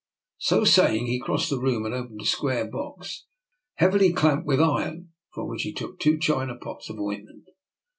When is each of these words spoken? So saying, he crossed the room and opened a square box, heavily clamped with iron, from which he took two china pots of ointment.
So 0.39 0.63
saying, 0.63 1.05
he 1.05 1.19
crossed 1.19 1.51
the 1.51 1.59
room 1.59 1.85
and 1.85 1.93
opened 1.93 2.21
a 2.21 2.25
square 2.25 2.65
box, 2.67 3.27
heavily 3.75 4.11
clamped 4.11 4.47
with 4.47 4.59
iron, 4.59 5.09
from 5.31 5.47
which 5.47 5.61
he 5.61 5.71
took 5.73 5.99
two 5.99 6.17
china 6.17 6.55
pots 6.55 6.89
of 6.89 6.99
ointment. 6.99 7.47